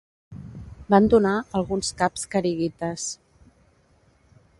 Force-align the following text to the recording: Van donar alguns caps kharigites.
Van 0.93 1.09
donar 1.13 1.33
alguns 1.59 1.91
caps 1.99 2.25
kharigites. 2.33 3.05